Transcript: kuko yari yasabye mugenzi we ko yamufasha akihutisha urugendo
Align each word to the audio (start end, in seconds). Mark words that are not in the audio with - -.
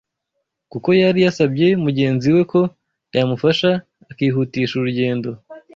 kuko 0.71 0.89
yari 1.01 1.19
yasabye 1.25 1.67
mugenzi 1.83 2.27
we 2.35 2.41
ko 2.51 2.61
yamufasha 3.15 3.69
akihutisha 4.11 4.73
urugendo 4.77 5.29